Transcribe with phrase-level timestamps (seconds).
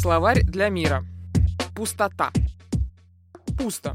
[0.00, 1.04] Словарь для мира.
[1.76, 2.30] Пустота.
[3.58, 3.92] Пусто.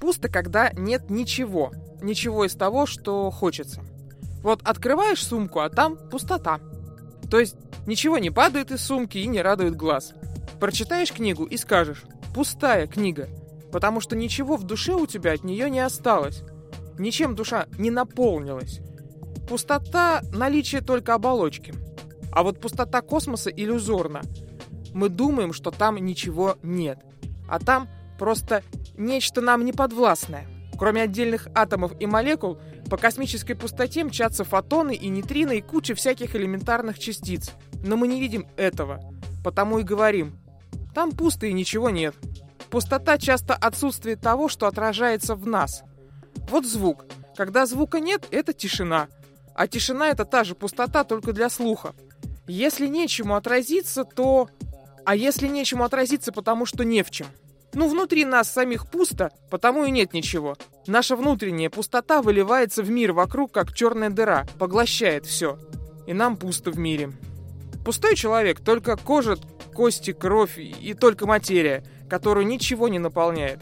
[0.00, 1.70] Пусто, когда нет ничего.
[2.02, 3.84] Ничего из того, что хочется.
[4.42, 6.58] Вот открываешь сумку, а там пустота.
[7.30, 7.54] То есть
[7.86, 10.12] ничего не падает из сумки и не радует глаз.
[10.58, 12.02] Прочитаешь книгу и скажешь
[12.34, 13.28] «пустая книга»,
[13.70, 16.42] потому что ничего в душе у тебя от нее не осталось.
[16.98, 18.80] Ничем душа не наполнилась.
[19.48, 21.74] Пустота– наличие только оболочки.
[22.32, 24.22] А вот пустота космоса иллюзорна.
[24.94, 27.00] Мы думаем, что там ничего нет.
[27.48, 27.88] А там
[28.18, 28.62] просто
[28.96, 30.46] нечто нам неподвластное.
[30.78, 36.36] Кроме отдельных атомов и молекул, по космической пустоте мчатся фотоны и нейтрино и куча всяких
[36.36, 37.50] элементарных частиц.
[37.84, 39.00] Но мы не видим этого.
[39.42, 40.38] Потому и говорим.
[40.94, 42.14] Там пусто и ничего нет.
[42.70, 45.82] Пустота часто отсутствие того, что отражается в нас.
[46.50, 47.06] Вот звук.
[47.36, 49.08] Когда звука нет, это тишина.
[49.54, 51.94] А тишина это та же пустота, только для слуха.
[52.46, 54.48] Если нечему отразиться, то...
[55.08, 57.28] А если нечему отразиться, потому что не в чем?
[57.72, 60.58] Ну, внутри нас самих пусто, потому и нет ничего.
[60.86, 65.58] Наша внутренняя пустота выливается в мир вокруг, как черная дыра, поглощает все.
[66.06, 67.10] И нам пусто в мире.
[67.86, 69.38] Пустой человек, только кожа,
[69.72, 73.60] кости, кровь и только материя, которую ничего не наполняет.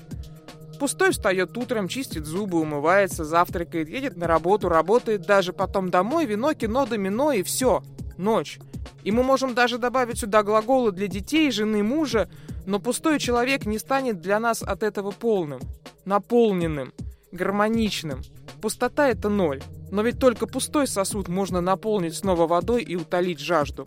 [0.81, 6.55] Пустой встает утром, чистит зубы, умывается, завтракает, едет на работу, работает даже, потом домой, вино,
[6.55, 7.85] кино, домино и все.
[8.19, 8.59] Ночь.
[9.05, 12.29] И мы можем даже добавить сюда глаголы для детей, жены, мужа,
[12.67, 15.61] но пустой человек не станет для нас от этого полным,
[16.05, 16.93] наполненным,
[17.33, 18.23] гармоничным.
[18.61, 19.63] Пустота— это ноль.
[19.91, 23.87] Но ведь только пустой сосуд можно наполнить снова водой и утолить жажду.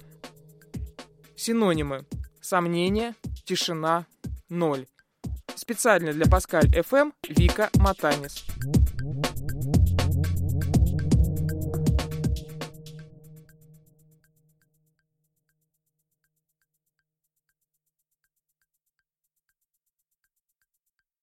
[1.35, 2.05] Синонимы.
[2.41, 4.05] Сомнение, тишина,
[4.47, 4.87] ноль.
[5.55, 8.45] Специально для Паскаль FM Вика Матанис.